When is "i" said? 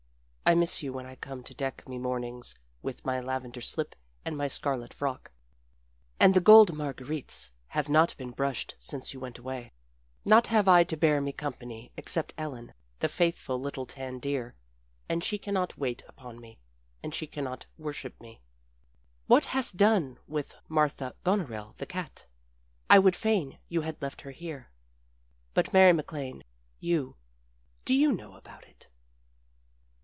0.43-0.53, 1.05-1.15, 10.67-10.83, 22.89-22.99